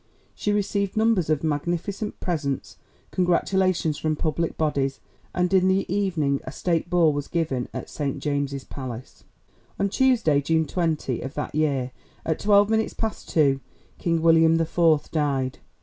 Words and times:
She 0.33 0.51
received 0.51 0.97
numbers 0.97 1.29
of 1.29 1.43
magnificent 1.43 2.19
presents, 2.19 2.77
congratulations 3.11 3.99
from 3.99 4.15
public 4.15 4.57
bodies, 4.57 4.99
and 5.31 5.53
in 5.53 5.67
the 5.67 5.85
evening 5.93 6.41
a 6.43 6.51
State 6.51 6.89
Ball 6.89 7.13
was 7.13 7.27
given 7.27 7.69
at 7.71 7.87
St 7.87 8.17
James's 8.17 8.63
Palace. 8.63 9.23
On 9.79 9.89
Tuesday, 9.89 10.41
June 10.41 10.65
20 10.65 11.21
of 11.21 11.35
that 11.35 11.53
year, 11.53 11.91
at 12.25 12.39
twelve 12.39 12.67
minutes 12.71 12.95
past 12.95 13.29
two, 13.29 13.59
King 13.99 14.23
William 14.23 14.55
the 14.55 14.65
Fourth 14.65 15.11
died. 15.11 15.59